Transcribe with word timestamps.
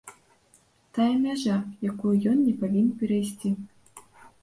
Тая 0.99 1.09
мяжа, 1.27 1.57
якую 1.91 2.17
ён 2.35 2.43
не 2.49 2.57
павінен 2.65 2.91
перайсці. 3.03 3.57